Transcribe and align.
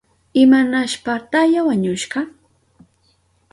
¿Imanashpataya 0.43 1.61
wañushka? 1.67 2.19